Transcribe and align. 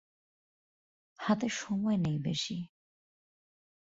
হাতে 1.19 1.47
সময় 1.57 1.97
নেই 1.97 2.17
বেশি। 2.19 2.57